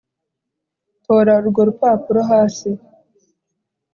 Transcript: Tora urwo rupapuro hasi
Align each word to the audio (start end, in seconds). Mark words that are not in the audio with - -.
Tora 1.03 1.33
urwo 1.39 1.61
rupapuro 1.69 2.21
hasi 2.31 2.69